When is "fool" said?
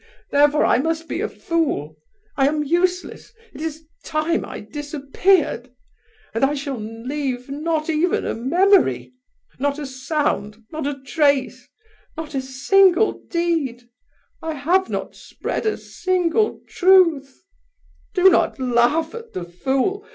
1.29-1.95, 19.45-20.03